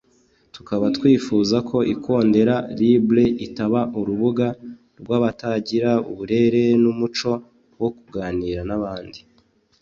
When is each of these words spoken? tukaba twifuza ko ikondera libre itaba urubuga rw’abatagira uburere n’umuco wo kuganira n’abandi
tukaba 0.55 0.85
twifuza 0.97 1.57
ko 1.69 1.77
ikondera 1.93 2.55
libre 2.79 3.25
itaba 3.45 3.81
urubuga 3.99 4.47
rw’abatagira 4.99 5.91
uburere 6.11 6.63
n’umuco 6.81 7.31
wo 7.81 7.89
kuganira 7.97 8.61
n’abandi 8.69 9.19